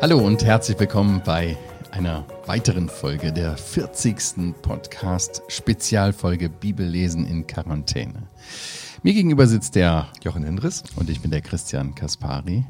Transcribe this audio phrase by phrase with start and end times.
[0.00, 1.56] Hallo und herzlich willkommen bei
[1.90, 4.54] einer weiteren Folge der 40.
[4.62, 8.28] Podcast Spezialfolge Bibellesen in Quarantäne.
[9.02, 12.64] Mir gegenüber sitzt der Jochen Endres und ich bin der Christian Kaspari.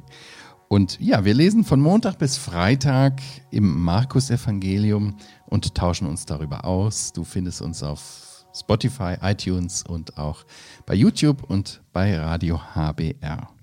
[0.68, 3.20] Und ja, wir lesen von Montag bis Freitag
[3.50, 5.16] im Markus-Evangelium
[5.46, 7.12] und tauschen uns darüber aus.
[7.12, 10.44] Du findest uns auf Spotify, iTunes und auch
[10.86, 13.57] bei YouTube und bei Radio HBR.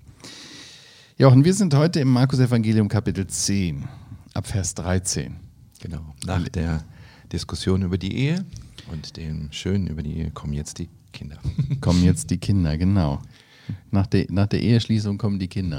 [1.18, 3.88] Jochen, wir sind heute im Markus-Evangelium Kapitel 10,
[4.34, 5.34] ab Vers 13.
[5.80, 6.14] Genau.
[6.26, 6.84] Nach der
[7.32, 8.44] Diskussion über die Ehe
[8.92, 11.38] und dem Schönen über die Ehe kommen jetzt die Kinder.
[11.80, 13.22] Kommen jetzt die Kinder, genau.
[13.90, 15.78] Nach der, nach der Eheschließung kommen die Kinder.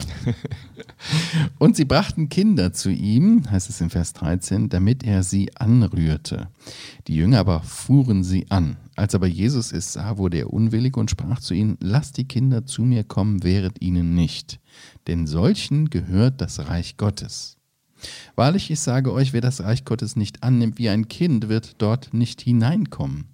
[1.60, 6.50] Und sie brachten Kinder zu ihm, heißt es in Vers 13, damit er sie anrührte.
[7.08, 8.78] Die Jünger aber fuhren sie an.
[8.96, 12.66] Als aber Jesus es sah, wurde er unwillig und sprach zu ihnen, lasst die Kinder
[12.66, 14.60] zu mir kommen, wehret ihnen nicht,
[15.06, 17.58] denn solchen gehört das Reich Gottes.
[18.36, 22.14] Wahrlich, ich sage euch, wer das Reich Gottes nicht annimmt wie ein Kind, wird dort
[22.14, 23.26] nicht hineinkommen.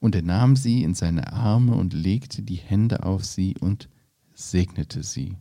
[0.00, 3.88] Und er nahm sie in seine Arme und legte die Hände auf sie und
[4.34, 5.36] segnete sie.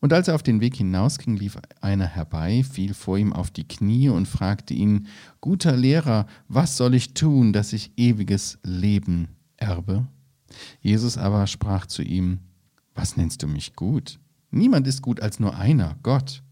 [0.00, 3.68] Und als er auf den Weg hinausging, lief einer herbei, fiel vor ihm auf die
[3.68, 5.06] Knie und fragte ihn,
[5.40, 10.08] Guter Lehrer, was soll ich tun, dass ich ewiges Leben erbe?
[10.80, 12.40] Jesus aber sprach zu ihm,
[12.96, 14.18] Was nennst du mich gut?
[14.50, 16.42] Niemand ist gut als nur einer, Gott.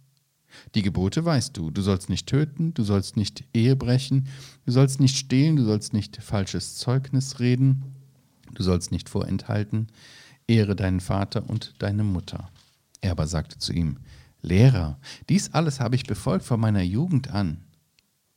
[0.75, 1.71] Die Gebote weißt du.
[1.71, 4.29] Du sollst nicht töten, du sollst nicht Ehe brechen,
[4.67, 7.85] du sollst nicht stehlen, du sollst nicht falsches Zeugnis reden,
[8.55, 9.89] du sollst nicht vorenthalten,
[10.47, 12.51] ehre deinen Vater und deine Mutter.
[13.01, 13.99] Er aber sagte zu ihm,
[14.43, 14.99] Lehrer,
[15.29, 17.59] dies alles habe ich befolgt von meiner Jugend an.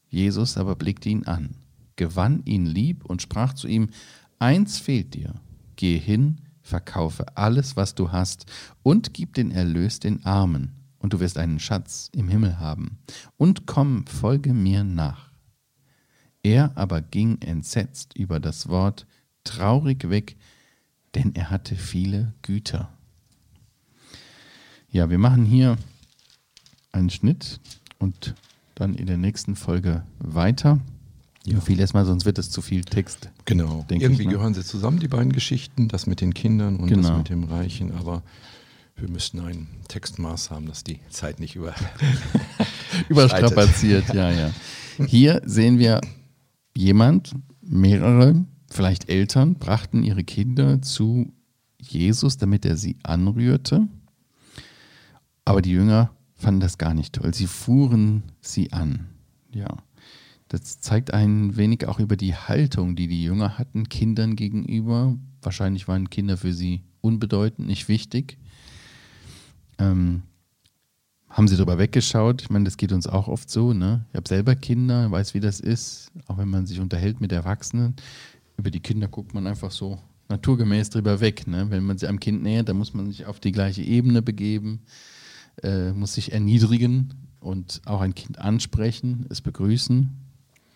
[0.09, 1.55] Jesus aber blickte ihn an,
[1.95, 3.89] gewann ihn lieb und sprach zu ihm,
[4.37, 5.35] Eins fehlt dir,
[5.75, 8.45] geh hin, verkaufe alles, was du hast,
[8.83, 12.97] und gib den Erlös den Armen, und du wirst einen Schatz im Himmel haben.
[13.37, 15.29] Und komm, folge mir nach.
[16.43, 19.05] Er aber ging entsetzt über das Wort,
[19.43, 20.37] traurig weg,
[21.13, 22.89] denn er hatte viele Güter.
[24.89, 25.77] Ja, wir machen hier
[26.93, 27.59] einen Schnitt
[27.99, 28.33] und
[28.73, 30.79] dann in der nächsten Folge weiter.
[31.45, 31.59] Ja.
[31.59, 33.29] Viel erstmal, sonst wird es zu viel Text.
[33.43, 33.85] Genau.
[33.89, 34.33] Irgendwie ich, ne?
[34.35, 37.09] gehören sie zusammen, die beiden Geschichten, das mit den Kindern und genau.
[37.09, 38.23] das mit dem Reichen, aber
[38.95, 41.73] wir müssten ein Textmaß haben, dass die Zeit nicht über
[43.09, 44.13] überstrapaziert.
[44.13, 44.51] ja, ja.
[45.07, 46.01] Hier sehen wir
[46.75, 51.31] jemand, mehrere, vielleicht Eltern, brachten ihre Kinder zu
[51.79, 53.87] Jesus, damit er sie anrührte.
[55.45, 57.33] Aber die Jünger fanden das gar nicht toll.
[57.33, 59.07] Sie fuhren sie an.
[59.53, 59.77] Ja.
[60.47, 65.17] Das zeigt ein wenig auch über die Haltung, die die Jünger hatten, Kindern gegenüber.
[65.41, 68.37] Wahrscheinlich waren Kinder für sie unbedeutend, nicht wichtig.
[69.83, 70.23] Ähm,
[71.29, 72.43] haben sie darüber weggeschaut?
[72.43, 73.73] Ich meine, das geht uns auch oft so.
[73.73, 74.05] Ne?
[74.11, 76.11] Ich habe selber Kinder, weiß, wie das ist.
[76.27, 77.95] Auch wenn man sich unterhält mit Erwachsenen,
[78.57, 79.99] über die Kinder guckt man einfach so
[80.29, 81.47] naturgemäß drüber weg.
[81.47, 81.65] Ne?
[81.69, 84.81] Wenn man sich einem Kind nähert, dann muss man sich auf die gleiche Ebene begeben,
[85.63, 90.11] äh, muss sich erniedrigen und auch ein Kind ansprechen, es begrüßen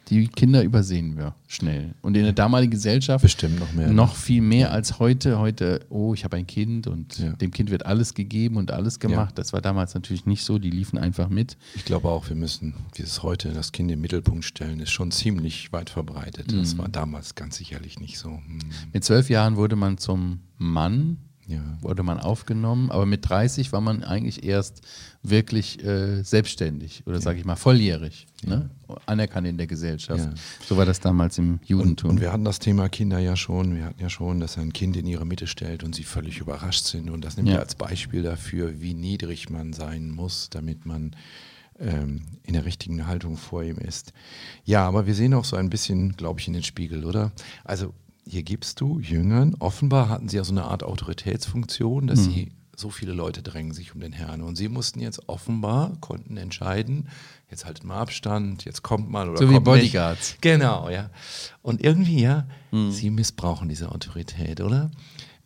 [0.09, 1.93] die Kinder übersehen wir schnell.
[2.01, 3.89] Und in der damaligen Gesellschaft bestimmt noch mehr.
[3.89, 5.39] Noch viel mehr als heute.
[5.39, 7.33] Heute, oh, ich habe ein Kind und ja.
[7.33, 9.31] dem Kind wird alles gegeben und alles gemacht.
[9.31, 9.35] Ja.
[9.35, 10.59] Das war damals natürlich nicht so.
[10.59, 11.57] Die liefen einfach mit.
[11.75, 15.11] Ich glaube auch, wir müssen, wie es heute das Kind im Mittelpunkt stellen, ist schon
[15.11, 16.51] ziemlich weit verbreitet.
[16.51, 16.59] Mhm.
[16.59, 18.29] Das war damals ganz sicherlich nicht so.
[18.29, 18.59] Mhm.
[18.93, 21.61] Mit zwölf Jahren wurde man zum Mann ja.
[21.81, 24.81] wurde man aufgenommen, aber mit 30 war man eigentlich erst
[25.23, 27.21] wirklich äh, selbstständig oder ja.
[27.21, 28.57] sage ich mal volljährig, ja.
[28.57, 28.69] ne?
[29.05, 30.29] anerkannt in der Gesellschaft.
[30.65, 32.11] So war das damals im Judentum.
[32.11, 34.73] Und, und, wir hatten das Thema Kinder ja schon, wir hatten ja schon, dass ein
[34.73, 37.75] Kind in ihre Mitte stellt und sie völlig überrascht sind und das nimmt ja als
[37.75, 41.15] Beispiel dafür, wie niedrig man sein muss, damit man
[41.79, 44.13] ähm, in der richtigen Haltung vor ihm ist.
[44.65, 47.31] Ja, aber wir sehen auch so ein bisschen, glaube ich, in den Spiegel, oder?
[47.63, 47.93] Also
[48.27, 52.31] hier gibst du Jüngern, offenbar hatten sie ja so eine Art Autoritätsfunktion, dass mhm.
[52.31, 54.43] sie so viele Leute drängen sich um den Herrn.
[54.43, 57.09] Und sie mussten jetzt offenbar, konnten entscheiden,
[57.49, 60.33] jetzt haltet mal Abstand, jetzt kommt mal oder So wie Bodyguards.
[60.33, 60.41] Nicht.
[60.43, 61.09] Genau, ja.
[61.63, 62.91] Und irgendwie, ja, mhm.
[62.91, 64.91] sie missbrauchen diese Autorität, oder?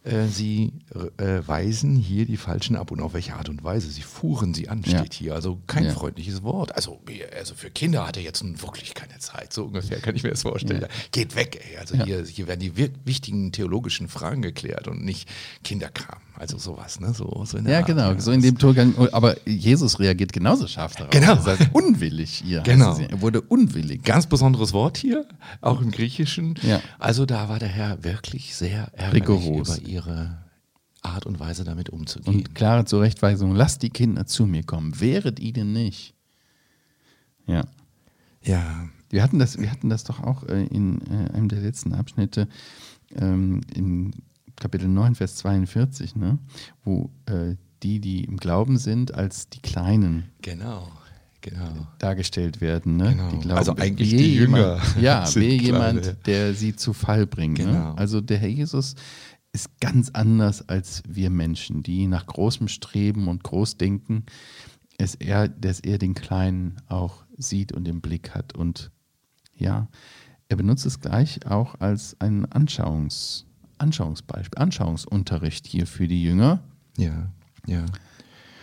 [0.03, 0.73] Äh, sie
[1.17, 3.89] äh, weisen hier die Falschen ab und auf welche Art und Weise.
[3.89, 5.19] Sie fuhren sie an, steht ja.
[5.19, 5.35] hier.
[5.35, 5.91] Also kein ja.
[5.91, 6.75] freundliches Wort.
[6.75, 6.99] Also,
[7.37, 9.53] also für Kinder hat er jetzt nun wirklich keine Zeit.
[9.53, 10.81] So ungefähr kann ich mir das vorstellen.
[10.81, 10.87] Ja.
[11.11, 11.77] Geht weg, ey.
[11.77, 12.75] Also hier, hier werden die
[13.05, 15.29] wichtigen theologischen Fragen geklärt und nicht
[15.63, 16.19] Kinderkram.
[16.41, 17.13] Also sowas, ne?
[17.13, 18.17] So, so ja, Art, genau.
[18.17, 18.95] So in dem Turgang.
[19.11, 21.11] Aber Jesus reagiert genauso scharf darauf.
[21.11, 21.35] Genau.
[21.35, 22.61] Das heißt, unwillig hier.
[22.61, 22.97] Genau.
[22.97, 24.01] Er wurde unwillig.
[24.03, 25.27] Ganz besonderes Wort hier,
[25.61, 26.55] auch im Griechischen.
[26.63, 26.81] Ja.
[26.97, 29.77] Also da war der Herr wirklich sehr ärgerlich Rigoros.
[29.77, 30.37] über ihre
[31.03, 32.37] Art und Weise damit umzugehen.
[32.37, 36.15] Und klare Zurechtweisung, lasst die Kinder zu mir kommen, wehret ihnen nicht.
[37.45, 37.65] Ja.
[38.41, 38.89] Ja.
[39.11, 42.47] Wir hatten das, wir hatten das doch auch äh, in äh, einem der letzten Abschnitte
[43.15, 44.11] ähm, im
[44.55, 46.37] Kapitel 9, Vers 42, ne?
[46.83, 50.87] wo äh, die, die im Glauben sind, als die Kleinen Genau,
[51.41, 51.87] genau.
[51.99, 52.97] dargestellt werden.
[52.97, 53.11] Ne?
[53.11, 53.29] Genau.
[53.29, 54.57] Die glauben, Also eigentlich die Jünger
[54.95, 55.53] Jemand, ja, Kleine.
[55.53, 57.57] jemand, der sie zu Fall bringt.
[57.59, 57.65] Ne?
[57.65, 57.93] Genau.
[57.93, 58.95] Also der Herr Jesus
[59.53, 64.25] ist ganz anders als wir Menschen, die nach großem Streben und Großdenken,
[64.97, 68.55] ist er, dass er den Kleinen auch sieht und im Blick hat.
[68.55, 68.91] Und
[69.55, 69.89] ja,
[70.47, 73.45] er benutzt es gleich auch als ein Anschauungs,
[73.81, 76.59] Anschauungsbeispiel, Anschauungsunterricht hier für die Jünger.
[76.97, 77.29] Ja,
[77.67, 77.85] ja.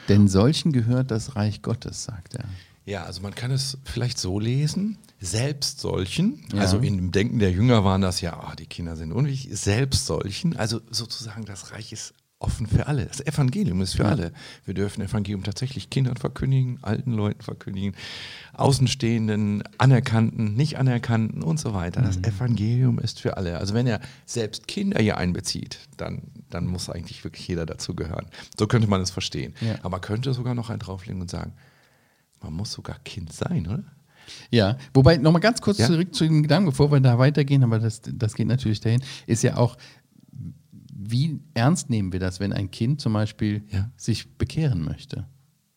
[0.09, 2.45] Denn solchen gehört das Reich Gottes, sagt er.
[2.87, 6.61] Ja, also man kann es vielleicht so lesen, selbst solchen, Ja.
[6.63, 10.07] also in dem Denken der Jünger waren das ja, ah, die Kinder sind unwichtig, selbst
[10.07, 13.07] solchen, also sozusagen das Reich ist offen für alle.
[13.07, 14.33] Das Evangelium ist für alle.
[14.65, 17.95] Wir dürfen Evangelium tatsächlich Kindern verkündigen, alten Leuten verkündigen,
[18.55, 22.01] Außenstehenden, Anerkannten, nicht Anerkannten und so weiter.
[22.01, 22.07] Mhm.
[22.07, 23.59] Das Evangelium ist für alle.
[23.59, 28.27] Also wenn er selbst Kinder hier einbezieht, dann, dann muss eigentlich wirklich jeder dazugehören.
[28.57, 29.55] So könnte man es verstehen.
[29.61, 29.75] Ja.
[29.81, 31.55] Aber man könnte sogar noch einen drauflegen und sagen,
[32.41, 33.83] man muss sogar Kind sein, oder?
[34.51, 35.87] Ja, wobei nochmal ganz kurz Ja?
[35.87, 39.43] zurück zu dem Gedanken, bevor wir da weitergehen, aber das, das geht natürlich dahin, ist
[39.43, 39.77] ja auch,
[41.01, 43.91] wie ernst nehmen wir das, wenn ein Kind zum Beispiel Ja.
[43.97, 45.27] sich bekehren möchte?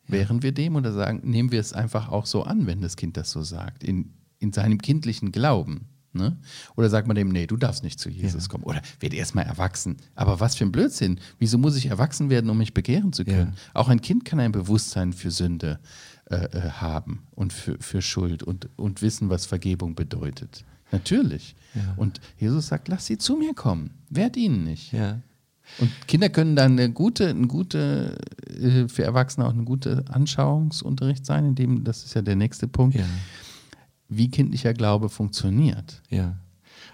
[0.08, 3.16] Wären wir dem oder sagen, nehmen wir es einfach auch so an, wenn das Kind
[3.18, 5.88] das so sagt, in, in seinem kindlichen Glauben?
[6.14, 6.38] Ne?
[6.76, 8.50] Oder sagt man dem, nee, du darfst nicht zu Jesus Ja.
[8.50, 8.66] kommen.
[8.66, 9.96] Oder werd erst mal erwachsen.
[10.16, 11.20] Aber was für ein Blödsinn.
[11.40, 13.54] Wieso muss ich erwachsen werden, um mich bekehren zu können?
[13.74, 15.80] Auch ein Kind kann ein Bewusstsein für Sünde
[16.26, 20.66] äh, äh, haben und für, für Schuld und, und wissen, was Vergebung bedeutet.
[20.92, 21.56] Natürlich.
[21.74, 21.94] Ja.
[21.98, 23.92] Und Jesus sagt, lass sie zu mir kommen.
[24.10, 24.92] Wehrt ihnen nicht.
[24.92, 25.22] Ja.
[25.80, 28.18] Und Kinder können dann eine gute, eine gute,
[28.48, 32.68] äh, für Erwachsene auch eine gute Anschauungsunterricht sein, in dem, das ist ja der nächste
[32.68, 33.06] Punkt, Ja.
[34.10, 36.02] wie kindlicher Glaube funktioniert.
[36.10, 36.36] Ja.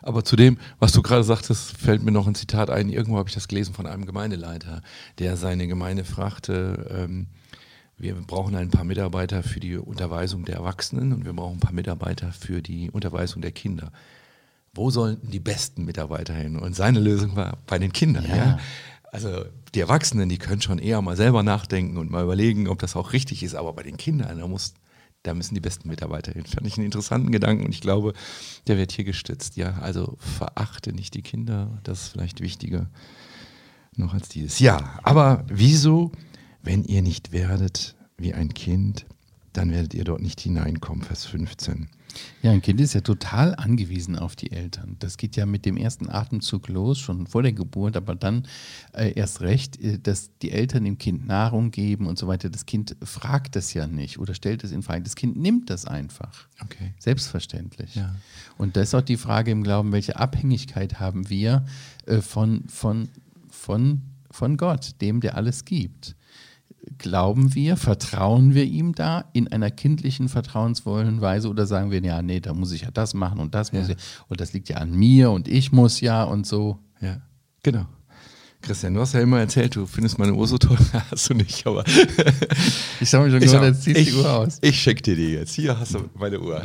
[0.04, 2.90] Aber zu dem, was du gerade sagtest, fällt mir noch ein Zitat ein.
[2.90, 4.84] Irgendwo habe ich das gelesen von einem Gemeindeleiter,
[5.18, 7.28] der seine Gemeinde fragte, ähm,
[7.98, 11.74] wir brauchen ein paar Mitarbeiter für die Unterweisung der Erwachsenen und wir brauchen ein paar
[11.74, 13.92] Mitarbeiter für die Unterweisung der Kinder.
[14.74, 16.58] Wo sollten die besten Mitarbeiter hin?
[16.58, 18.26] Und seine Lösung war bei den Kindern.
[18.28, 18.36] Ja.
[18.36, 18.60] Ja.
[19.12, 22.96] Also die Erwachsenen, die können schon eher mal selber nachdenken und mal überlegen, ob das
[22.96, 23.56] auch richtig ist.
[23.56, 24.76] Aber bei den Kindern, da, muss,
[25.24, 26.46] da müssen die besten Mitarbeiter hin.
[26.46, 28.14] Fand ich einen interessanten Gedanken und ich glaube,
[28.68, 29.56] der wird hier gestützt.
[29.58, 31.80] Ja, also verachte nicht die Kinder.
[31.84, 32.90] Das ist vielleicht wichtiger
[33.96, 34.60] noch als dieses.
[34.60, 36.12] Ja, aber wieso,
[36.68, 39.06] wenn ihr nicht werdet wie ein Kind,
[39.54, 41.88] dann werdet ihr dort nicht hineinkommen, Vers 15.
[42.42, 44.98] Ja, ein Kind ist ja total angewiesen auf die Eltern.
[45.00, 48.48] Das geht ja mit dem ersten Atemzug los, schon vor der Geburt, aber dann
[48.92, 52.50] äh, erst recht, äh, dass die Eltern dem Kind Nahrung geben und so weiter.
[52.50, 55.04] Das Kind fragt das ja nicht oder stellt es in Frage.
[55.04, 56.50] Das Kind nimmt das einfach.
[56.62, 56.94] Okay.
[57.00, 57.96] Selbstverständlich.
[57.96, 58.14] Ja.
[58.58, 61.66] Und da ist auch die Frage im Glauben, welche Abhängigkeit haben wir
[62.08, 63.08] äh, von, von,
[63.50, 66.17] von, von Gott, dem, der alles gibt.
[66.98, 72.22] Glauben wir, vertrauen wir ihm da in einer kindlichen, vertrauensvollen Weise oder sagen wir, ja,
[72.22, 73.96] nee, da muss ich ja das machen und das muss Ja.
[73.96, 76.80] ich, und das liegt ja an mir und ich muss ja und so.
[77.02, 77.22] Ja,
[77.64, 77.86] genau.
[78.62, 80.78] Christian, du hast ja immer erzählt, du findest meine Uhr so toll.
[81.12, 81.84] Hast du nicht, aber.
[83.00, 84.58] Ich habe mir schon gehört, jetzt ziehst du die Uhr aus.
[84.62, 85.54] ich schenke dir die jetzt.
[85.54, 86.64] Hier hast du meine Uhr.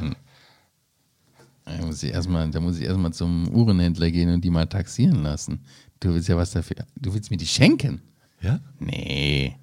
[1.65, 5.23] Da muss ich erstmal, da muss ich erstmal zum Uhrenhändler gehen und die mal taxieren
[5.23, 5.61] lassen.
[6.01, 8.01] Du willst ja was dafür, du willst mir die schenken?
[8.41, 8.59] Ja?
[8.81, 9.57] Nee.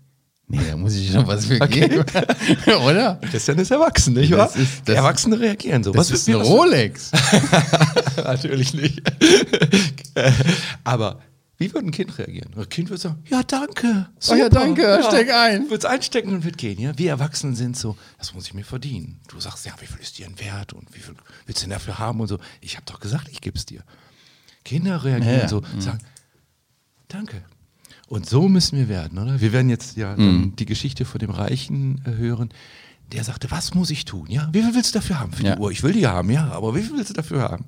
[0.51, 2.03] Nee, da muss ich schon was für geben.
[2.85, 3.19] Oder?
[3.29, 4.49] Christian ist erwachsen, nicht wahr?
[4.55, 5.91] Ist- das- Erwachsene reagieren so.
[5.91, 7.11] Das Was ist ein Rolex.
[8.17, 9.01] Natürlich nicht.
[10.83, 11.21] Aber
[11.57, 12.51] wie würde ein Kind reagieren?
[12.57, 14.07] Ein Kind würde sagen, ja, danke.
[14.29, 15.69] Oh ja, danke, steck ein.
[15.69, 16.97] Wird es einstecken und wird gehen, ja?
[16.97, 19.19] Wir Erwachsenen sind so, das muss ich mir verdienen.
[19.27, 21.15] Du sagst, ja, wie viel ist dir ein Wert und wie viel
[21.45, 22.39] willst du denn dafür haben und so.
[22.61, 23.83] Ich habe doch gesagt, ich gebe es dir.
[24.63, 25.47] Kinder reagieren Ja, ja.
[25.47, 25.99] so, sagen,
[27.07, 27.43] danke.
[28.09, 29.39] Und so müssen wir werden, oder?
[29.39, 32.49] Wir werden jetzt ja dann die Geschichte von dem Reichen äh, hören.
[33.11, 34.25] Der sagte, was muss ich tun?
[34.29, 35.55] Ja, wie viel willst du dafür haben für Ja.
[35.55, 35.71] die Uhr?
[35.71, 37.65] Ich will die haben, ja, aber wie viel willst du dafür haben?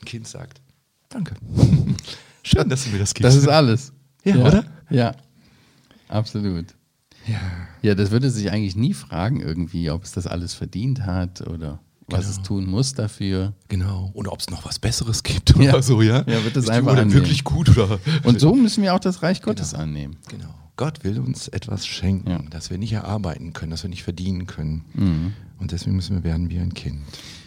[0.00, 0.60] Ein Kind sagt,
[1.08, 1.34] danke.
[2.44, 3.24] Schön, dass du mir das gibst.
[3.26, 3.92] Das ist alles.
[4.24, 4.64] Ja, oder?
[4.90, 5.14] Ja,
[6.08, 6.74] absolut.
[7.26, 7.40] ja.
[7.82, 11.80] Ja, das würde sich eigentlich nie fragen irgendwie, ob es das alles verdient hat oder
[12.10, 12.30] was Genau.
[12.32, 13.52] es tun muss dafür.
[13.68, 14.10] Genau.
[14.14, 15.70] Oder ob es noch was Besseres gibt Ja.
[15.72, 16.18] oder so, ja?
[16.26, 17.12] Ja, wird die einfach annehmen.
[17.12, 17.98] wirklich gut oder?
[18.24, 20.16] Und so müssen wir auch das Reich Gottes annehmen.
[20.28, 20.54] Genau.
[20.76, 22.40] Gott will uns etwas schenken, Ja.
[22.50, 25.34] das wir nicht erarbeiten können, das wir nicht verdienen können.
[25.58, 27.00] Und deswegen müssen wir werden wie ein Kind.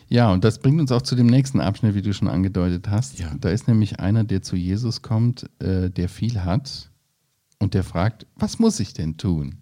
[0.07, 3.17] Ja, und das bringt uns auch zu dem nächsten Abschnitt, wie du schon angedeutet hast.
[3.17, 3.33] Ja.
[3.41, 6.91] Da ist nämlich einer, der zu Jesus kommt, äh, der viel hat
[7.59, 9.55] Und der fragt, was muss ich denn tun?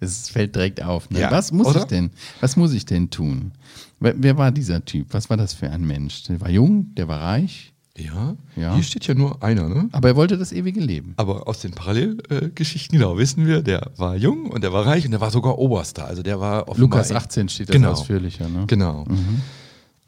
[0.00, 1.10] Das fällt direkt auf.
[1.10, 1.20] Ne?
[1.20, 1.80] Ja, was muss oder?
[1.80, 2.10] ich denn?
[2.40, 3.52] Was muss ich denn tun?
[4.00, 5.08] Wer, wer war dieser Typ?
[5.12, 6.22] Was war das für ein Mensch?
[6.24, 8.34] Der war jung, der war reich, Ja.
[8.56, 8.74] Ja.
[8.74, 9.88] Hier steht ja nur einer, ne?
[9.92, 11.12] aber er wollte das ewige Leben.
[11.18, 15.10] Aber aus den Parallelgeschichten, genau, wissen wir, der war jung und der war reich und
[15.10, 16.06] der war sogar Oberster.
[16.06, 17.90] Also der war Lukas in- 18 steht das Genau.
[17.92, 18.48] ausführlicher.
[18.48, 18.64] Ne?
[18.68, 19.04] Genau.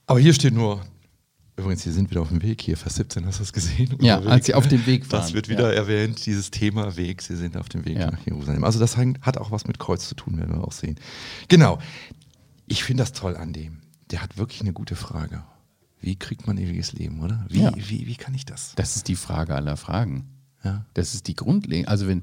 [0.07, 0.81] Aber hier steht nur,
[1.57, 3.97] übrigens, hier sind wir auf dem Weg, hier, Vers 17, hast du das gesehen?
[4.01, 5.53] Ja, als sie auf dem Weg Das waren, wird ja.
[5.53, 8.11] wieder erwähnt, dieses Thema Weg, sie sind auf dem Weg Ja.
[8.11, 8.65] nach Jerusalem.
[8.65, 10.99] Also das hat auch was mit Kreuz zu tun, werden wir auch sehen.
[11.49, 11.79] Genau.
[12.67, 13.79] Ich finde das toll an dem.
[14.11, 15.43] Der hat wirklich eine gute Frage.
[16.01, 17.45] Wie kriegt man ewiges Leben, oder?
[17.49, 17.73] Wie, Ja.
[17.77, 18.73] wie, wie kann ich das?
[18.77, 20.25] Das ist die Frage aller Fragen.
[20.65, 20.85] Ja.
[20.95, 21.89] Das ist die grundlegende.
[21.89, 22.23] Also wenn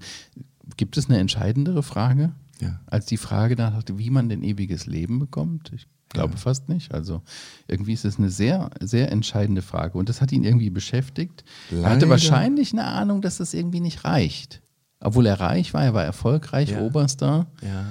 [0.78, 2.80] gibt es eine entscheidendere Frage Ja.
[2.88, 5.72] als die Frage danach, wie man denn ewiges Leben bekommt?
[5.74, 6.94] Ich glaube fast nicht.
[6.94, 7.22] Also
[7.68, 9.98] irgendwie ist es eine sehr, sehr entscheidende Frage.
[9.98, 11.44] Und das hat ihn irgendwie beschäftigt.
[11.72, 14.62] Er hatte Leider- wahrscheinlich eine Ahnung, dass das irgendwie nicht reicht.
[15.00, 16.82] Obwohl er reich war, er war erfolgreich, Ja.
[16.82, 17.48] Oberster.
[17.62, 17.86] Ja.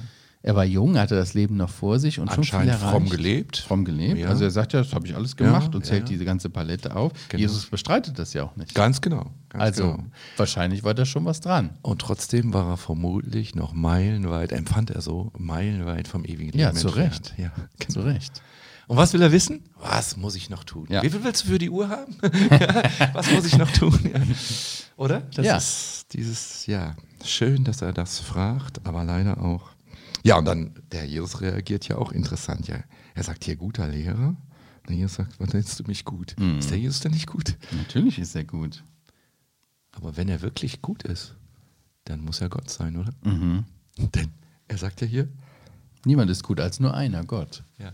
[0.49, 2.91] Er war jung, hatte das Leben noch vor sich und schon viel Anscheinend erreicht.
[2.91, 3.57] fromm gelebt.
[3.59, 4.19] Fromm gelebt.
[4.19, 4.29] Ja.
[4.29, 6.07] Also er sagt ja, das habe ich alles gemacht Ja, und zählt ja.
[6.09, 7.13] diese ganze Palette auf.
[7.29, 7.41] Genau.
[7.43, 8.75] Jesus bestreitet das ja auch nicht.
[8.75, 9.27] Ganz genau.
[9.51, 10.05] Ganz Also genau.
[10.39, 11.77] wahrscheinlich war da schon was dran.
[11.83, 16.73] Und trotzdem war er vermutlich noch meilenweit, empfand er so, meilenweit vom ewigen Leben Ja,
[16.73, 16.89] zu.
[16.89, 17.35] Recht.
[17.37, 17.93] Ja, genau.
[17.93, 18.41] Zu Recht.
[18.87, 19.65] Und was will er wissen?
[19.83, 20.87] Was muss ich noch tun?
[20.89, 21.03] Ja.
[21.03, 22.17] Wie viel willst du für die Uhr haben?
[22.23, 23.99] ja, was muss ich noch tun?
[24.03, 24.21] Ja.
[24.97, 25.21] Oder?
[25.35, 25.57] Das Ja.
[25.59, 29.73] ist dieses, ja, schön, dass er das fragt, aber leider auch.
[30.25, 32.69] Ja, und dann, der Jesus reagiert ja auch interessant.
[32.69, 32.83] Ja.
[33.15, 34.37] Er sagt hier, guter Lehrer.
[34.89, 36.35] Der Jesus sagt, was nennst du mich gut?
[36.39, 36.59] Mhm.
[36.59, 37.57] Ist der Jesus denn nicht gut?
[37.73, 38.83] Natürlich ist er gut.
[39.93, 41.35] Aber wenn er wirklich gut ist,
[42.05, 43.13] dann muss er Gott sein, oder?
[43.23, 43.65] Mhm.
[44.15, 44.31] Denn
[44.67, 45.29] er sagt ja hier,
[46.05, 47.63] Niemand ist gut als nur einer, Gott.
[47.79, 47.93] Ja.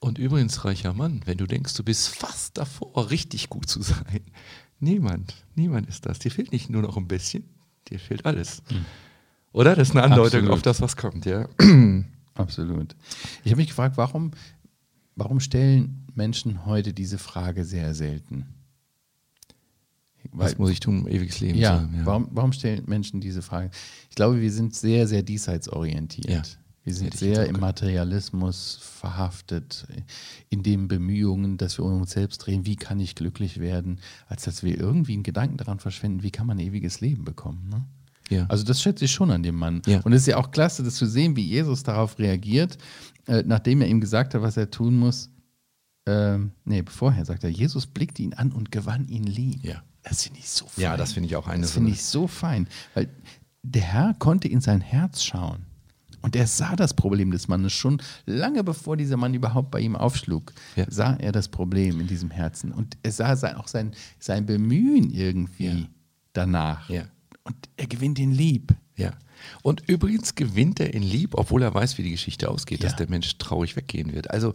[0.00, 4.20] Und übrigens, reicher Mann, wenn du denkst, du bist fast davor, richtig gut zu sein,
[4.80, 6.18] niemand, niemand ist das.
[6.18, 7.48] Dir fehlt nicht nur noch ein bisschen,
[7.88, 8.62] dir fehlt alles.
[9.54, 9.76] Oder?
[9.76, 10.50] Das ist eine Andeutung Absolut.
[10.50, 11.48] auf das, was kommt, ja.
[12.34, 12.96] Absolut.
[13.44, 14.32] Ich habe mich gefragt, warum,
[15.14, 18.46] warum stellen Menschen heute diese Frage sehr selten?
[20.32, 21.94] Was muss ich tun, um ewiges Leben zu ja, haben?
[21.98, 22.04] Ja.
[22.04, 23.70] Warum, warum stellen Menschen diese Frage?
[24.10, 26.28] Ich glaube, wir sind sehr, sehr diesseitsorientiert.
[26.28, 26.42] Ja.
[26.82, 29.86] Wir sind sehr im Materialismus verhaftet,
[30.50, 34.44] in den Bemühungen, dass wir um uns selbst drehen, wie kann ich glücklich werden, als
[34.44, 37.68] dass wir irgendwie einen Gedanken daran verschwenden, wie kann man ewiges Leben bekommen.
[37.70, 37.84] Ne?
[38.30, 38.46] Ja.
[38.48, 39.82] Also das schätze ich schon an dem Mann.
[39.86, 40.00] Ja.
[40.00, 42.78] Und es ist ja auch klasse, das zu sehen, wie Jesus darauf reagiert,
[43.26, 45.30] äh, nachdem er ihm gesagt hat, was er tun muss.
[46.06, 49.64] Ähm, nee, vorher sagt er, Jesus blickte ihn an und gewann ihn lieb.
[49.64, 49.82] Ja.
[50.02, 50.82] Das finde ich so fein.
[50.82, 52.68] Ja, das finde ich auch eine Das finde ich so fein.
[52.94, 53.08] Weil
[53.62, 55.64] der Herr konnte in sein Herz schauen.
[56.20, 59.94] Und er sah das Problem des Mannes schon lange bevor dieser Mann überhaupt bei ihm
[59.96, 60.84] aufschlug, Ja.
[60.88, 62.72] sah er das Problem in diesem Herzen.
[62.72, 65.86] Und er sah sein, auch sein, sein Bemühen irgendwie Ja.
[66.34, 66.88] danach.
[66.90, 67.04] Ja.
[67.44, 68.74] Und er gewinnt ihn lieb.
[68.96, 69.12] Ja.
[69.62, 72.88] Und übrigens gewinnt er in Lieb, obwohl er weiß, wie die Geschichte ausgeht, Ja.
[72.88, 74.30] dass der Mensch traurig weggehen wird.
[74.30, 74.54] Also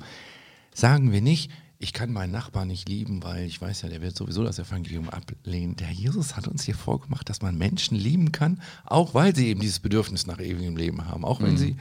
[0.74, 4.16] sagen wir nicht, ich kann meinen Nachbarn nicht lieben, weil ich weiß ja, der wird
[4.18, 5.76] sowieso das Evangelium ablehnen.
[5.76, 9.62] Der Jesus hat uns hier vorgemacht, dass man Menschen lieben kann, auch weil sie eben
[9.62, 11.46] dieses Bedürfnis nach ewigem Leben haben, auch Mhm.
[11.46, 11.76] wenn sie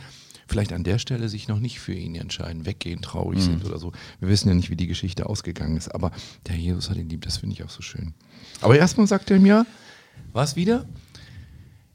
[0.46, 3.02] vielleicht an der Stelle sich noch nicht für ihn entscheiden, weggehen, Mhm.
[3.02, 3.92] traurig sind oder so.
[4.20, 6.10] Wir wissen ja nicht, wie die Geschichte ausgegangen ist, aber
[6.46, 8.14] der Jesus hat ihn lieb, das finde ich auch so schön.
[8.60, 9.66] Aber erstmal sagt er mir,
[10.32, 10.86] was wieder?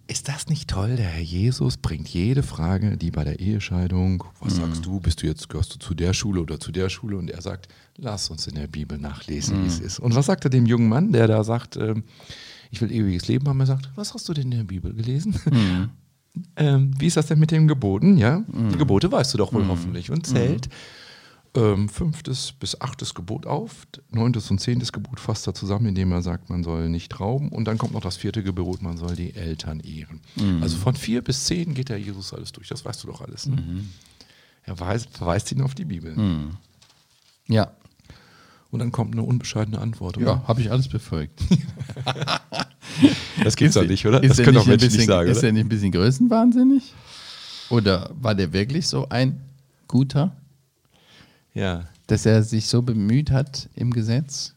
[0.06, 0.98] Ist das nicht toll?
[0.98, 5.28] Der Herr Jesus bringt jede Frage, die bei der Ehescheidung, was sagst du, bist du
[5.28, 7.18] jetzt, gehörst du zu der Schule oder zu der Schule?
[7.18, 10.00] Und er sagt, lass uns in der Bibel nachlesen, wie es ist.
[10.00, 12.04] Und was sagt er dem jungen Mann, der da sagt, ähm,
[12.70, 13.62] ich will ewiges Leben haben?
[13.62, 15.40] Er sagt, was hast du denn in der Bibel gelesen?
[16.58, 18.18] ähm, wie ist das denn mit den Geboten?
[18.18, 20.12] Ja, die Gebote weißt du doch wohl hoffentlich.
[20.12, 20.68] Und zählt
[21.56, 26.22] ähm, fünftes bis achtes Gebot auf, neuntes und zehntes Gebot fasst er zusammen, indem er
[26.22, 27.50] sagt, man soll nicht rauben.
[27.50, 30.22] Und dann kommt noch das vierte Gebot, man soll die Eltern ehren.
[30.62, 32.68] Also von vier bis zehn geht der Jesus alles durch.
[32.70, 33.46] Das weißt du doch alles.
[33.46, 33.86] Ne?
[34.64, 36.16] Er verweist, verweist ihn auf die Bibel.
[37.48, 37.72] Ja,
[38.72, 40.18] Und dann kommt eine unbescheidene Antwort.
[40.18, 40.26] oder?
[40.26, 41.40] ja habe ich alles befolgt.
[43.44, 44.24] das gibt's doch nicht, oder?
[44.24, 45.48] Ist das können doch Menschen bisschen, nicht sagen, Ist oder?
[45.48, 46.94] er nicht ein bisschen größenwahnsinnig?
[47.70, 49.40] Oder war der wirklich so ein
[49.88, 50.36] guter,
[51.54, 51.86] Ja.
[52.08, 54.54] dass er sich so bemüht hat, im Gesetz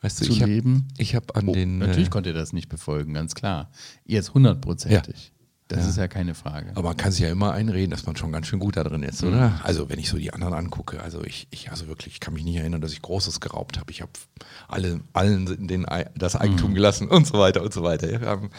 [0.00, 0.88] Weißt du, zu ich habe leben?
[1.00, 1.78] hab an Oh, den.
[1.78, 3.70] natürlich äh, konnte er das nicht befolgen, ganz klar.
[4.04, 5.32] Jetzt hundertprozentig.
[5.68, 5.88] Das Ja.
[5.88, 6.70] ist ja keine Frage.
[6.74, 9.02] Aber man kann sich ja immer einreden, dass man schon ganz schön gut da drin
[9.02, 9.58] ist, oder?
[9.64, 12.44] Also wenn ich so die anderen angucke, also ich, ich also wirklich, ich kann mich
[12.44, 13.90] nicht erinnern, dass ich Großes geraubt habe.
[13.90, 14.12] Ich habe
[14.68, 18.12] alle, allen den, das Eigentum gelassen und so weiter und so weiter.
[18.12, 18.50] Ja, wir haben,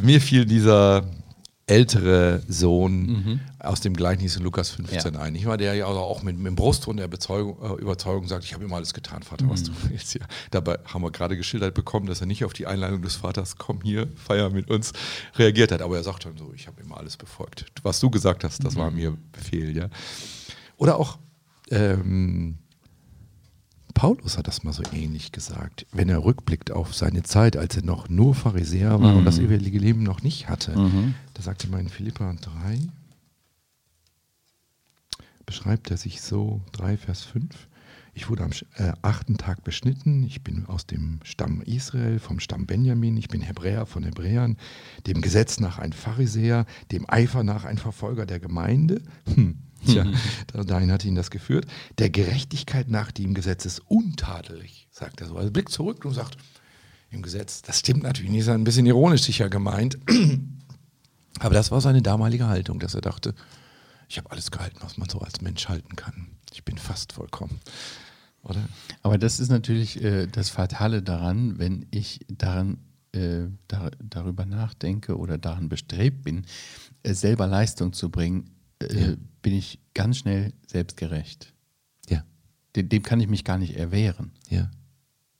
[0.00, 1.04] mir fiel dieser
[1.68, 3.40] ältere Sohn mhm.
[3.58, 5.20] aus dem Gleichnis in Lukas 15 ja.
[5.20, 5.34] ein.
[5.34, 8.54] Ich war der ja auch mit, mit dem Brustton der Bezeugung, äh, Überzeugung sagt, ich
[8.54, 9.66] habe immer alles getan, Vater, was mhm.
[9.66, 10.22] du willst hier.
[10.52, 13.80] Dabei haben wir gerade geschildert bekommen, dass er nicht auf die Einladung des Vaters, komm
[13.82, 14.92] hier, feier mit uns,
[15.34, 15.82] reagiert hat.
[15.82, 17.66] Aber er sagt dann so, ich habe immer alles befolgt.
[17.82, 18.78] Was du gesagt hast, das mhm.
[18.78, 19.88] war mir Befehl, ja.
[20.76, 21.18] Oder auch
[21.70, 22.58] ähm,
[23.96, 27.82] Paulus hat das mal so ähnlich gesagt, wenn er rückblickt auf seine Zeit, als er
[27.82, 29.18] noch nur Pharisäer war mhm.
[29.18, 29.46] und das mhm.
[29.46, 30.78] ewige Leben noch nicht hatte.
[30.78, 31.14] Mhm.
[31.32, 32.78] Da sagt er mal in Philippa 3,
[35.46, 37.68] beschreibt er sich so, 3 Vers 5,
[38.12, 40.24] ich wurde am äh, achten Tag beschnitten.
[40.24, 43.18] Ich bin aus dem Stamm Israel, vom Stamm Benjamin.
[43.18, 44.56] Ich bin Hebräer von Hebräern,
[45.06, 49.02] dem Gesetz nach ein Pharisäer, dem Eifer nach ein Verfolger der Gemeinde.
[49.34, 49.58] Hm.
[50.46, 51.66] Tja, dahin hat ihn das geführt.
[51.98, 55.36] Der Gerechtigkeit nach, die im Gesetz ist untadelig, sagt er so.
[55.36, 56.36] Also blickt zurück und sagt,
[57.10, 59.98] im Gesetz, das stimmt natürlich nicht, ist ein bisschen ironisch sicher gemeint.
[61.38, 63.34] Aber das war seine damalige Haltung, dass er dachte,
[64.08, 66.28] ich habe alles gehalten, was man so als Mensch halten kann.
[66.52, 67.60] Ich bin fast vollkommen.
[68.42, 68.68] Oder?
[69.02, 72.78] Aber das ist natürlich äh, das Fatale daran, wenn ich daran,
[73.12, 76.46] äh, dar darüber nachdenke oder daran bestrebt bin,
[77.02, 81.52] äh, selber Leistung zu bringen, äh, bin ich ganz schnell selbstgerecht.
[82.08, 82.24] Ja.
[82.74, 84.32] Dem, dem, kann ich mich gar nicht erwehren.
[84.50, 84.70] Ja.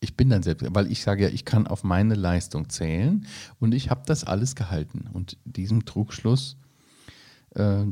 [0.00, 3.26] Ich bin dann selbst, weil ich sage ja, ich kann auf meine Leistung zählen
[3.58, 5.08] und ich habe das alles gehalten.
[5.12, 6.56] Und diesem Trugschluss
[7.54, 7.84] äh,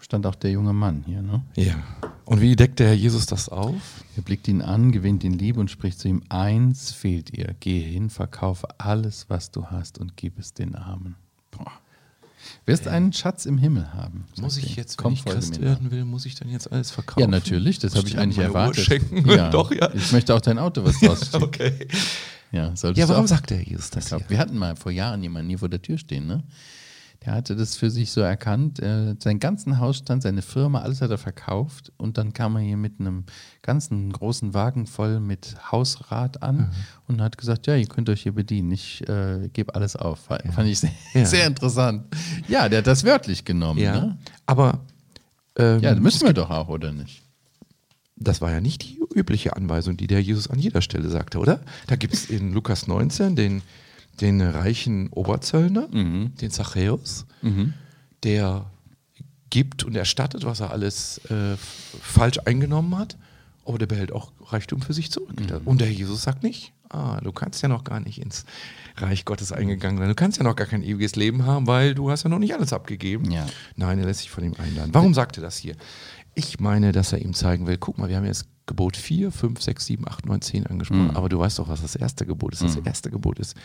[0.00, 1.22] stand auch der junge Mann hier.
[1.22, 1.44] Ne?
[1.54, 1.82] Ja.
[2.24, 4.04] Und wie deckt der Herr Jesus das auf?
[4.16, 7.86] Er blickt ihn an, gewinnt ihn Liebe und spricht zu ihm: Eins fehlt ihr, gehe
[7.86, 11.14] hin, verkaufe alles, was du hast und gib es den Armen.
[11.50, 11.72] Boah
[12.64, 14.26] wirst einen Schatz im Himmel haben.
[14.38, 17.20] Muss ich jetzt, wenn ich Christ werden will, muss ich dann jetzt alles verkaufen?
[17.20, 19.00] Ja, natürlich, das habe ich eigentlich erwartet.
[19.26, 19.50] Ja.
[19.56, 19.90] Doch, ja.
[19.94, 21.42] Ich möchte auch dein Auto, was draus steht.
[21.42, 21.88] okay.
[22.52, 24.06] Ja, ja warum sagt der Jesus das?
[24.06, 26.42] Glaub, wir hatten mal vor Jahren jemanden hier vor der Tür stehen, ne?
[27.20, 28.80] Er hatte das für sich so erkannt.
[28.80, 31.92] Äh, seinen ganzen Hausstand, seine Firma, alles hat er verkauft.
[31.96, 33.24] Und dann kam er hier mit einem
[33.62, 36.70] ganzen großen Wagen voll mit Hausrat an mhm.
[37.08, 38.70] und hat gesagt: Ja, ihr könnt euch hier bedienen.
[38.70, 40.28] Ich äh, gebe alles auf.
[40.30, 40.52] Ja.
[40.52, 41.24] Fand ich sehr, ja.
[41.24, 42.04] sehr, interessant.
[42.48, 43.80] Ja, der hat das wörtlich genommen.
[43.80, 43.92] Ja.
[43.92, 44.18] Ne?
[44.46, 44.80] Aber.
[45.58, 47.22] Ähm, ja, müssen wir doch auch, oder nicht?
[48.16, 51.60] Das war ja nicht die übliche Anweisung, die der Jesus an jeder Stelle sagte, oder?
[51.86, 53.62] Da gibt es in Lukas 19 den
[54.20, 56.34] den reichen Oberzöllner, mhm.
[56.40, 57.74] den Zachäus, mhm.
[58.22, 58.66] der
[59.50, 63.16] gibt und erstattet, was er alles äh, falsch eingenommen hat,
[63.64, 65.40] aber der behält auch Reichtum für sich zurück.
[65.40, 65.60] Mhm.
[65.64, 68.44] Und der Jesus sagt nicht, ah, du kannst ja noch gar nicht ins
[68.96, 72.10] Reich Gottes eingegangen sein, du kannst ja noch gar kein ewiges Leben haben, weil du
[72.10, 73.30] hast ja noch nicht alles abgegeben.
[73.30, 73.46] Ja.
[73.76, 74.92] Nein, er lässt sich von ihm einladen.
[74.92, 75.76] Warum sagt er das hier?
[76.34, 79.62] Ich meine, dass er ihm zeigen will, guck mal, wir haben jetzt Gebot 4, 5,
[79.62, 81.16] 6, 7, 8, 9, 10 angesprochen, mhm.
[81.16, 82.62] aber du weißt doch, was das erste Gebot ist.
[82.62, 82.86] Das mhm.
[82.86, 83.56] erste Gebot ist,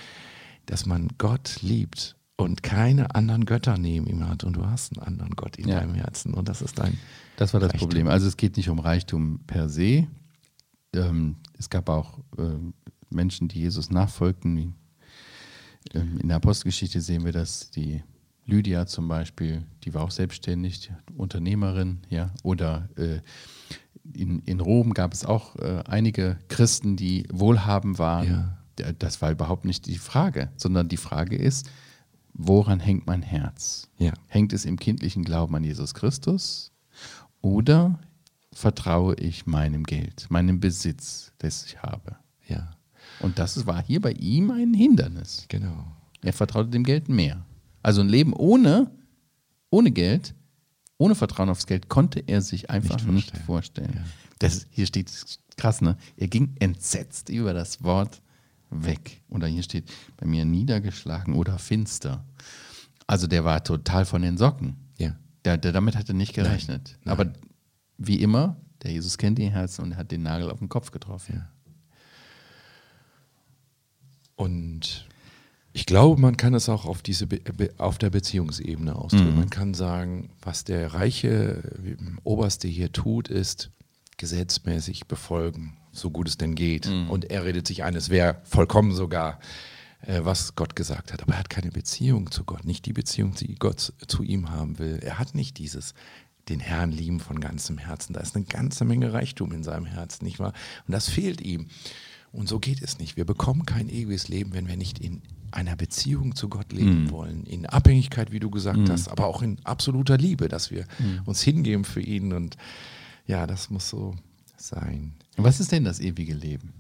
[0.66, 5.06] dass man Gott liebt und keine anderen Götter neben ihm hat und du hast einen
[5.06, 5.80] anderen Gott in ja.
[5.80, 6.98] deinem Herzen und das ist dein.
[7.38, 7.88] Das war das Reichtum.
[7.88, 8.08] Problem.
[8.08, 10.08] Also es geht nicht um Reichtum per se.
[10.94, 12.74] Ähm, es gab auch ähm,
[13.10, 14.76] Menschen, die Jesus nachfolgten.
[15.94, 18.04] Ähm, in der Apostelgeschichte sehen wir das, die
[18.46, 23.22] Lydia zum Beispiel, die war auch selbstständig, Unternehmerin, ja, oder äh,
[24.14, 28.28] in, in Rom gab es auch äh, einige Christen, die wohlhabend waren.
[28.28, 28.61] Ja
[29.00, 31.70] das war überhaupt nicht die Frage, sondern die Frage ist,
[32.34, 33.90] woran hängt mein Herz?
[33.98, 34.14] Ja.
[34.28, 36.72] Hängt es im kindlichen Glauben an Jesus Christus
[37.42, 38.00] oder
[38.54, 42.18] vertraue ich meinem Geld, meinem Besitz, das ich habe?
[42.48, 42.72] Ja.
[43.20, 45.46] Und das war hier bei ihm ein Hindernis.
[45.48, 45.86] Genau.
[46.22, 47.46] Er vertraute dem Geld mehr.
[47.84, 48.92] Also ein Leben ohne,
[49.70, 50.36] ohne Geld,
[50.98, 53.16] ohne Vertrauen aufs Geld, konnte er sich einfach nicht vorstellen.
[53.16, 53.94] Nicht vorstellen.
[53.96, 54.04] Ja.
[54.40, 55.12] Das, hier steht
[55.58, 55.98] krass, ne?
[56.18, 58.22] Er ging entsetzt über das Wort
[58.72, 59.22] weg.
[59.30, 62.26] Oder hier steht bei mir niedergeschlagen oder finster.
[63.06, 64.78] Also der war total von den Socken.
[64.98, 65.16] Ja.
[65.46, 66.98] Der, der damit hatte nicht gerechnet.
[67.04, 67.20] Nein, nein.
[67.20, 67.34] Aber
[67.98, 71.36] wie immer, der Jesus kennt die Herzen und hat den Nagel auf den Kopf getroffen.
[71.36, 71.50] Ja.
[74.36, 75.08] Und
[75.74, 77.42] ich glaube, man kann es auch auf, diese Be
[77.78, 79.32] auf der Beziehungsebene ausdrücken.
[79.32, 79.40] Mhm.
[79.40, 81.62] Man kann sagen, was der reiche
[82.24, 83.72] Oberste hier tut, ist
[84.22, 86.88] gesetzmäßig befolgen so gut es denn geht.
[86.88, 87.10] Mhm.
[87.10, 89.40] Und er redet sich ein, es wäre vollkommen sogar,
[90.02, 91.22] äh, was Gott gesagt hat.
[91.22, 94.80] Aber er hat keine Beziehung zu Gott, nicht die Beziehung, die Gott zu ihm haben
[94.80, 95.00] will.
[95.02, 95.94] Er hat nicht dieses
[96.50, 98.14] den Herrn lieben von ganzem Herzen.
[98.14, 100.54] Da ist eine ganze Menge Reichtum in seinem Herzen, nicht wahr?
[100.88, 101.68] Und das fehlt ihm.
[102.32, 103.18] Und so geht es nicht.
[103.18, 107.12] Wir bekommen kein ewiges Leben, wenn wir nicht in einer Beziehung zu Gott leben mm.
[107.12, 107.46] wollen.
[107.46, 108.90] In Abhängigkeit, wie du gesagt mm.
[108.90, 111.26] hast, aber auch in absoluter Liebe, dass wir mm.
[111.28, 112.32] uns hingeben für ihn.
[112.32, 112.56] Und
[113.26, 114.16] ja, das muss so
[114.58, 115.14] sein.
[115.38, 116.74] Was ist denn das ewige Leben?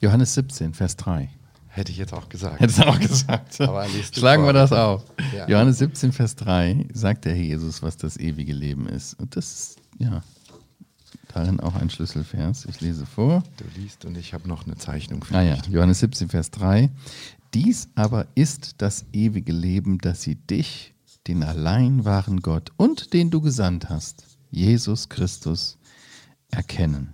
[0.00, 1.28] Johannes 17, Vers 3.
[1.68, 2.60] Hätte ich jetzt auch gesagt.
[2.60, 3.60] Hättest du auch gesagt.
[3.60, 4.48] Aber Schlagen vor.
[4.48, 5.04] wir das auf.
[5.34, 5.48] Ja.
[5.48, 9.14] Johannes 17, Vers 3 sagt der Herr Jesus, was das ewige Leben ist.
[9.14, 10.22] Und das ist, ja,
[11.28, 12.64] darin auch ein Schlüsselvers.
[12.64, 13.44] Ich lese vor.
[13.56, 15.72] Du liest und ich habe noch eine Zeichnung für Ah ja, dich.
[15.72, 16.90] Johannes 17, Vers 3.
[17.54, 20.94] Dies aber ist das ewige Leben, dass sie dich,
[21.26, 25.78] den allein wahren Gott und den du gesandt hast, Jesus Christus,
[26.50, 27.08] erkennen.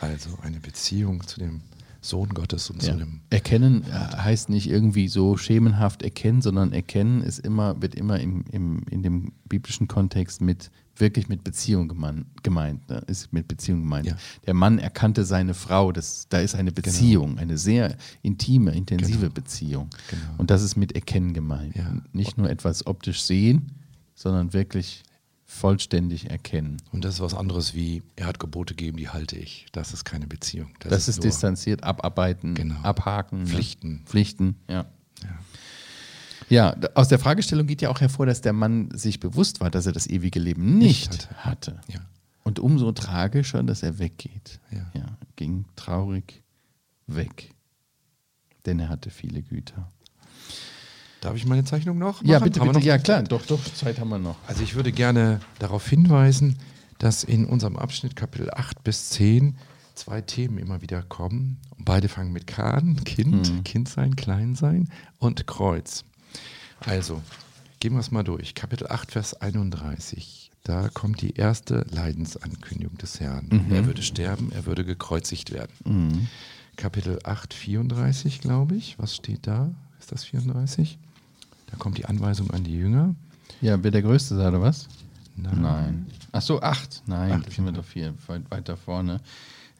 [0.00, 1.60] Also eine Beziehung zu dem
[2.00, 2.92] Sohn Gottes und Ja.
[2.92, 7.94] zu dem Erkennen äh, heißt nicht irgendwie so schemenhaft erkennen, sondern erkennen ist immer, wird
[7.94, 12.88] immer im, im, in dem biblischen Kontext mit wirklich mit Beziehung gemein, gemeint.
[12.88, 12.98] Ne?
[13.06, 14.06] Ist mit Beziehung gemeint.
[14.06, 14.16] Ja.
[14.46, 19.32] Der Mann erkannte seine Frau, das, da ist eine Beziehung, eine sehr intime, intensive Genau.
[19.32, 19.90] Beziehung.
[20.10, 20.22] Genau.
[20.38, 21.76] Und das ist mit Erkennen gemeint.
[21.76, 21.94] Ja.
[22.12, 23.72] Nicht nur etwas optisch sehen,
[24.16, 25.02] sondern wirklich
[25.52, 26.78] vollständig erkennen.
[26.92, 29.66] Und das ist was anderes wie, er hat Gebote gegeben, die halte ich.
[29.72, 30.70] Das ist keine Beziehung.
[30.80, 32.80] Das, ist nur- distanziert, abarbeiten, Genau.
[32.82, 33.40] abhaken.
[33.40, 33.46] ne?
[33.46, 34.02] Pflichten.
[34.06, 34.86] Pflichten, ja.
[35.22, 35.38] Ja.
[36.48, 39.86] Ja, aus der Fragestellung geht ja auch hervor, dass der Mann sich bewusst war, dass
[39.86, 41.80] er das ewige Leben nicht, Nicht hatte.
[41.88, 42.00] Ja.
[42.42, 44.58] Und umso tragischer, dass er weggeht.
[44.70, 44.90] Ja.
[45.36, 46.42] ging traurig
[47.06, 47.54] weg.
[48.66, 49.88] Denn er hatte viele Güter.
[51.22, 52.20] Darf ich meine Zeichnung noch?
[52.24, 52.44] Ja, machen?
[52.44, 52.78] bitte, wir bitte.
[52.80, 53.22] noch Ja, klar.
[53.22, 54.36] Doch, doch, Zeit haben wir noch.
[54.48, 56.58] Also ich würde gerne darauf hinweisen,
[56.98, 59.56] dass in unserem Abschnitt Kapitel 8 bis 10
[59.94, 61.58] zwei Themen immer wieder kommen.
[61.78, 66.04] Und beide fangen mit K an, Kind, Kind sein, Klein sein und Kreuz.
[66.80, 67.22] Also,
[67.78, 68.56] gehen wir es mal durch.
[68.56, 70.50] Kapitel 8, Vers 31.
[70.64, 73.66] Da kommt die erste Leidensankündigung des Herrn.
[73.70, 76.28] Er würde sterben, er würde gekreuzigt werden.
[76.74, 78.98] Kapitel 8, 34, glaube ich.
[78.98, 79.70] Was steht da?
[80.00, 80.98] Ist das 34?
[81.72, 83.14] Da kommt die Anweisung an die Jünger.
[83.60, 84.86] Ja, wer der Größte sei, oder was?
[85.34, 85.60] Nein.
[85.62, 86.06] Nein.
[86.30, 87.02] Ach so, acht.
[87.06, 89.20] Nein, Acht, das sind wir doch viel weit- weiter vorne.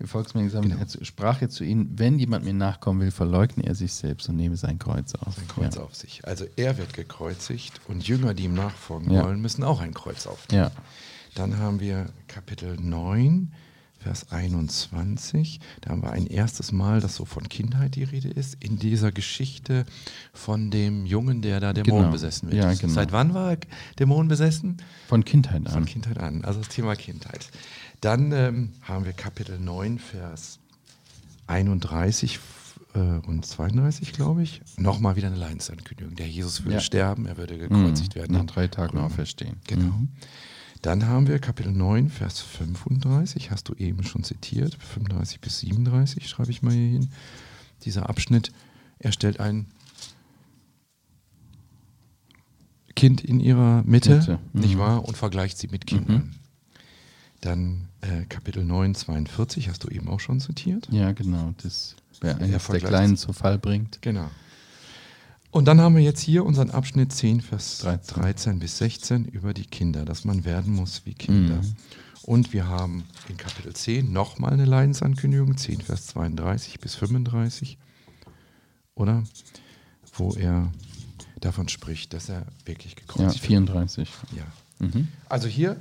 [0.00, 0.85] Die Volksmenge Genau.
[0.87, 4.35] zu- sprach jetzt zu ihnen, wenn jemand mir nachkommen will, verleugne er sich selbst und
[4.37, 5.38] nehme sein Kreuz auf.
[5.38, 5.83] Ein Kreuz ja.
[5.83, 6.26] auf sich.
[6.26, 9.24] Also er wird gekreuzigt und Jünger, die ihm nachfolgen Ja.
[9.24, 10.64] wollen, müssen auch ein Kreuz aufnehmen.
[10.64, 10.70] Ja.
[11.35, 13.52] Dann haben wir Kapitel 9,
[14.03, 15.61] Vers 21.
[15.81, 19.12] Da haben wir ein erstes Mal, dass so von Kindheit die Rede ist, in dieser
[19.12, 19.87] Geschichte
[20.33, 22.12] von dem Jungen, der da Dämonen Genau.
[22.12, 22.62] besessen wird.
[22.62, 22.93] Ja, genau.
[22.93, 23.59] Seit wann war er
[23.99, 24.77] Dämonen besessen?
[25.09, 25.85] Von Kindheit Von an.
[25.87, 27.49] Kindheit an, also das Thema Kindheit.
[28.01, 30.59] Dann ähm, haben wir Kapitel 9, Vers
[31.47, 32.41] 31
[32.95, 34.61] äh, und 32, glaube ich.
[34.77, 36.15] Nochmal wieder eine Leidensankündigung.
[36.17, 36.81] Der Jesus würde Ja.
[36.81, 38.21] sterben, er würde gekreuzigt Mhm.
[38.21, 38.37] werden.
[38.37, 39.57] Nach drei Tagen auferstehen.
[39.67, 39.85] Genau.
[39.95, 40.09] Mhm.
[40.83, 46.29] Dann haben wir Kapitel 9, Vers 35, hast du eben schon zitiert, 35 bis 37
[46.29, 47.11] schreibe ich mal hier hin.
[47.85, 48.51] Dieser Abschnitt,
[48.99, 49.66] er stellt ein
[52.97, 54.61] Kind in ihrer Mitte, Mitte, mhm.
[54.61, 56.35] nicht wahr, und vergleicht sie mit Kindern.
[57.40, 60.88] Dann äh, Kapitel 9, 42, hast du eben auch schon zitiert.
[60.90, 61.55] Ja, genau.
[61.62, 64.03] Das, wer Er eines der Kleinen zu Fall bringt.
[64.03, 64.29] Genau.
[65.53, 68.23] Und dann haben wir jetzt hier unseren Abschnitt 10, Vers 13.
[68.23, 71.57] 13, bis 16 über die Kinder, dass man werden muss wie Kinder.
[71.57, 71.77] Mhm.
[72.23, 77.77] Und wir haben in Kapitel 10 nochmal eine Leidensankündigung, 10, Vers 32 bis 35,
[78.95, 79.25] oder?
[80.15, 80.73] Wo er
[81.38, 83.47] davon spricht, dass er wirklich Ja, gekreuzigt wird.
[83.49, 84.09] 34.
[84.35, 84.87] Ja.
[84.87, 85.09] Mhm.
[85.29, 85.77] Also hier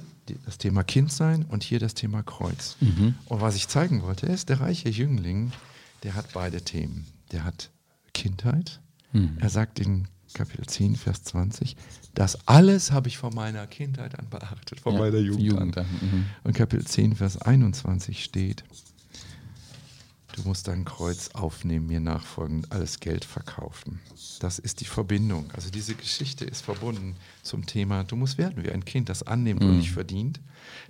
[0.46, 2.76] das Thema Kind sein und hier das Thema Kreuz.
[2.82, 3.16] Mhm.
[3.26, 5.54] Und was ich zeigen wollte, ist, der reiche Jüngling,
[6.04, 7.06] der hat beide Themen.
[7.32, 7.70] Der hat
[8.14, 8.81] Kindheit.
[9.14, 9.38] Mhm.
[9.40, 11.76] Er sagt in Kapitel 10, Vers 20,
[12.14, 15.86] das alles habe ich von meiner Kindheit an beachtet, von Ja, meiner Jugend, Jugend an.
[16.02, 16.26] mhm.
[16.44, 18.64] Und Kapitel 10, Vers 21 steht,
[20.36, 24.00] du musst dein Kreuz aufnehmen, mir nachfolgen, alles Geld verkaufen.
[24.40, 25.52] Das ist die Verbindung.
[25.52, 29.62] Also diese Geschichte ist verbunden zum Thema, du musst werden wie ein Kind, das annimmt
[29.62, 30.40] und nicht verdient.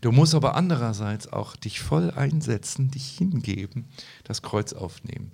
[0.02, 3.86] Du musst aber andererseits auch dich voll einsetzen, dich hingeben,
[4.24, 5.32] das Kreuz aufnehmen.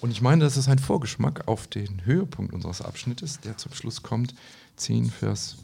[0.00, 4.02] Und ich meine, das ist ein Vorgeschmack auf den Höhepunkt unseres Abschnittes, der zum Schluss
[4.02, 4.34] kommt,
[4.76, 5.56] 10, Vers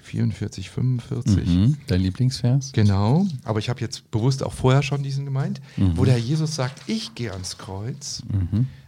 [0.00, 1.46] 44, 45.
[1.46, 1.76] Mhm.
[1.86, 2.72] Dein Lieblingsvers?
[2.72, 6.54] Genau, aber ich habe jetzt bewusst auch vorher schon diesen gemeint, wo der Herr Jesus
[6.54, 8.22] sagt, ich gehe ans Kreuz,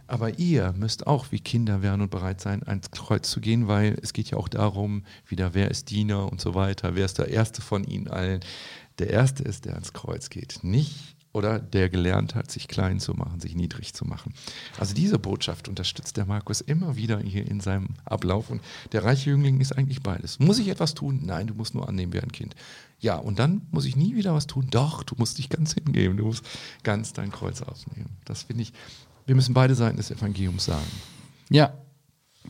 [0.07, 3.97] aber ihr müsst auch wie Kinder werden und bereit sein, ans Kreuz zu gehen, weil
[4.01, 7.27] es geht ja auch darum, wieder, wer ist Diener und so weiter, wer ist der
[7.27, 8.39] Erste von ihnen allen.
[8.97, 13.13] Der Erste ist, der ans Kreuz geht, nicht oder der gelernt hat, sich klein zu
[13.13, 14.33] machen, sich niedrig zu machen.
[14.79, 18.61] Also diese Botschaft unterstützt der Markus immer wieder hier in seinem Ablauf und
[18.91, 20.39] der reiche Jüngling ist eigentlich beides.
[20.39, 21.21] Muss ich etwas tun?
[21.23, 22.55] Nein, du musst nur annehmen wie ein Kind.
[22.99, 24.67] Ja, und dann muss ich nie wieder was tun?
[24.71, 26.43] Doch, du musst dich ganz hingeben, du musst
[26.83, 28.09] ganz dein Kreuz aufnehmen.
[28.25, 28.73] Das finde ich,
[29.25, 30.87] wir müssen beide Seiten des Evangeliums sagen.
[31.49, 31.73] Ja,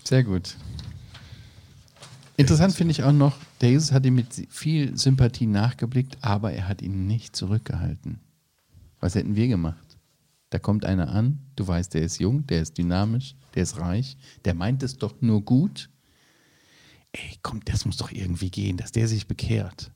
[0.03, 0.55] sehr gut.
[2.37, 6.69] Interessant finde ich auch noch, der Jesus hat ihm mit viel Sympathie nachgeblickt, aber er
[6.69, 8.21] hat ihn nicht zurückgehalten.
[8.99, 9.97] Was hätten wir gemacht?
[10.49, 14.17] Da kommt einer an, du weißt, der ist jung, der ist dynamisch, der ist reich,
[14.45, 15.89] der meint es doch nur gut.
[17.11, 19.91] Ey, komm, das muss doch irgendwie gehen, dass der sich bekehrt.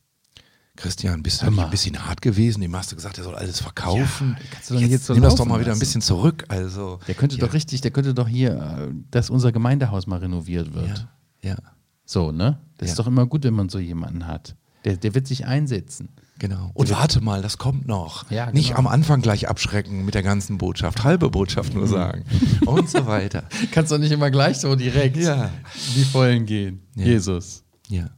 [0.75, 2.61] Christian, bist du ein bisschen hart gewesen?
[2.61, 4.35] Dem hast du gesagt, er soll alles verkaufen.
[4.39, 6.45] Ja, kannst du doch nicht jetzt so nimm das doch mal wieder ein bisschen zurück.
[6.47, 10.73] Also, Der könnte ja, doch richtig, der könnte doch hier, dass unser Gemeindehaus mal renoviert
[10.73, 11.07] wird.
[11.43, 11.57] Ja, ja,
[12.05, 12.59] So, ne?
[12.77, 14.55] Das ist doch immer gut, wenn man so jemanden hat.
[14.85, 16.09] Der, der wird sich einsetzen.
[16.39, 16.71] genau.
[16.73, 18.29] Und warte mal, das kommt noch.
[18.29, 18.79] Ja, Nicht genau.
[18.79, 22.25] am Anfang gleich abschrecken mit der ganzen Botschaft, halbe Botschaft nur sagen
[22.65, 23.47] und so weiter.
[23.71, 25.51] Kannst doch nicht immer gleich so direkt Ja.
[25.95, 26.81] die Vollen gehen.
[26.95, 27.05] Ja.
[27.05, 27.63] Jesus.
[27.87, 28.09] Ja.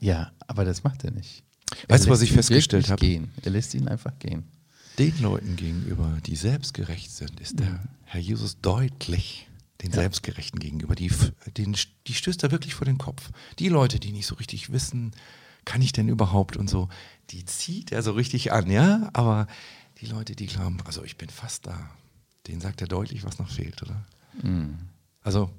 [0.00, 1.42] Ja, aber das macht er nicht.
[1.88, 3.06] Weißt du, was ich festgestellt habe?
[3.42, 4.44] Er lässt ihn einfach gehen.
[4.98, 9.46] Den Leuten gegenüber, die selbstgerecht sind, ist der Herr Jesus deutlich
[9.82, 10.94] den Selbstgerechten gegenüber.
[10.94, 11.10] Die,
[11.56, 11.74] den,
[12.06, 13.30] die stößt er wirklich vor den Kopf.
[13.58, 15.12] Die Leute, die nicht so richtig wissen,
[15.64, 16.88] kann ich denn überhaupt und so,
[17.30, 19.08] die zieht er so richtig an, ja?
[19.12, 19.46] Aber
[20.00, 21.90] die Leute, die glauben, also ich bin fast da,
[22.46, 24.04] denen sagt er deutlich, was noch fehlt, oder?
[25.22, 25.50] Also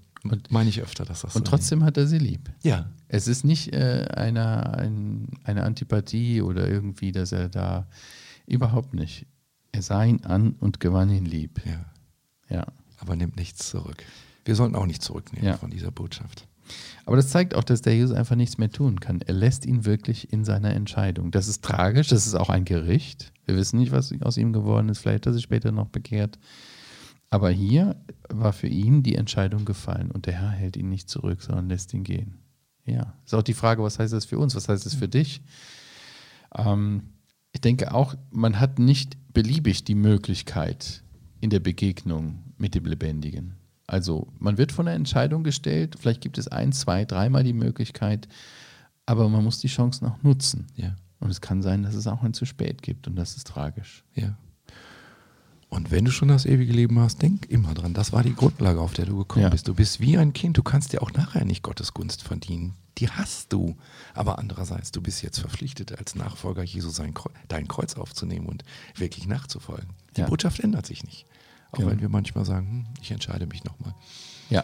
[0.49, 2.49] meine ich öfter, dass das Und so trotzdem hat er sie lieb.
[2.63, 7.87] Ja, Es ist nicht äh, eine, ein, eine Antipathie oder irgendwie, dass er da
[8.45, 9.25] überhaupt nicht.
[9.71, 11.61] Er sah ihn an und gewann ihn lieb.
[11.65, 11.85] ja.
[12.49, 12.67] Ja.
[12.97, 14.03] Aber nimmt nichts zurück.
[14.45, 15.57] Wir sollten auch nicht zurücknehmen Ja.
[15.57, 16.47] von dieser Botschaft.
[17.05, 19.21] Aber das zeigt auch, dass der Jesus einfach nichts mehr tun kann.
[19.21, 21.31] Er lässt ihn wirklich in seiner Entscheidung.
[21.31, 23.33] Das ist tragisch, das ist auch ein Gericht.
[23.45, 24.99] Wir wissen nicht, was aus ihm geworden ist.
[24.99, 26.37] Vielleicht hat er sich später noch bekehrt.
[27.29, 27.95] Aber hier
[28.29, 31.93] war für ihn die Entscheidung gefallen und der Herr hält ihn nicht zurück, sondern lässt
[31.93, 32.39] ihn gehen.
[32.85, 34.55] Ja, ist auch die Frage, was heißt das für uns?
[34.55, 35.41] Was heißt das für dich?
[36.55, 37.03] Ähm,
[37.53, 41.03] ich denke auch, man hat nicht beliebig die Möglichkeit
[41.39, 43.55] in der Begegnung mit dem Lebendigen.
[43.91, 48.29] Also man wird vor eine Entscheidung gestellt, vielleicht gibt es ein, zwei, dreimal die Möglichkeit,
[49.05, 50.67] aber man muss die Chance noch nutzen.
[50.75, 50.95] Ja.
[51.19, 54.05] Und es kann sein, dass es auch ein zu spät gibt und das ist tragisch.
[54.15, 54.37] Ja.
[55.67, 58.79] Und wenn du schon das ewige Leben hast, denk immer dran, das war die Grundlage,
[58.79, 59.49] auf der du gekommen Ja.
[59.49, 59.67] bist.
[59.67, 62.75] Du bist wie ein Kind, du kannst dir auch nachher nicht Gottes Gunst verdienen.
[62.97, 63.75] Die hast du.
[64.13, 67.13] Aber andererseits, du bist jetzt verpflichtet, als Nachfolger Jesu sein
[67.49, 68.63] dein Kreuz aufzunehmen und
[68.95, 69.89] wirklich nachzufolgen.
[70.15, 70.27] Die Ja.
[70.27, 71.25] Botschaft ändert sich nicht.
[71.71, 71.91] Auch Genau.
[71.91, 73.93] wenn wir manchmal sagen, hm, ich entscheide mich nochmal.
[74.49, 74.63] Ja.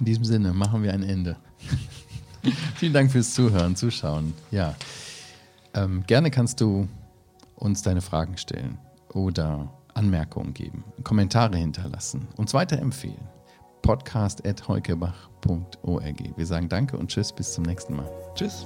[0.00, 1.36] In diesem Sinne machen wir ein Ende.
[2.76, 4.34] Vielen Dank fürs Zuhören, Zuschauen.
[4.50, 4.74] Ja.
[5.74, 6.88] Ähm, gerne kannst du
[7.56, 8.78] uns deine Fragen stellen
[9.12, 13.28] oder Anmerkungen geben, Kommentare hinterlassen, uns weiterempfehlen.
[13.82, 16.36] Podcast.heukebach.org.
[16.36, 18.08] Wir sagen Danke und Tschüss, bis zum nächsten Mal.
[18.34, 18.64] Tschüss.